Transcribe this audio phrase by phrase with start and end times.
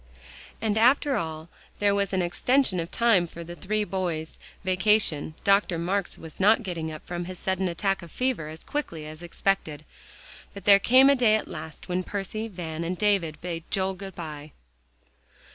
[0.59, 1.47] And after all,
[1.77, 5.77] there was an extension of time for the three boys' vacation, Dr.
[5.77, 9.85] Marks not getting up from his sudden attack of fever as quickly as was expected.
[10.55, 14.15] But there came a day at last, when Percy, Van and David bade Joel "good
[14.15, 14.53] by."